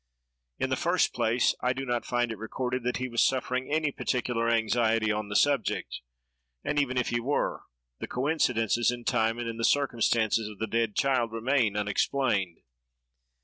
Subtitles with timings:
[0.57, 3.91] In the first place, I do not find it recorded that he was suffering any
[3.91, 6.01] particular anxiety on the subject;
[6.63, 7.65] and, even if he were,
[7.99, 12.61] the coincidences in time and in the circumstance of the dead child remain unexplained.